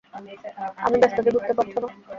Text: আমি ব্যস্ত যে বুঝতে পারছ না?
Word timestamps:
আমি 0.83 0.97
ব্যস্ত 1.01 1.17
যে 1.25 1.31
বুঝতে 1.35 1.53
পারছ 1.57 1.73
না? 1.75 1.87